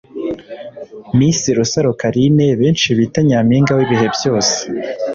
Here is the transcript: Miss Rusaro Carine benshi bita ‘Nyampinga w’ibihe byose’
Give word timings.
Miss 1.17 1.39
Rusaro 1.57 1.91
Carine 2.01 2.45
benshi 2.61 2.87
bita 2.97 3.19
‘Nyampinga 3.27 3.71
w’ibihe 3.77 4.07
byose’ 4.15 4.55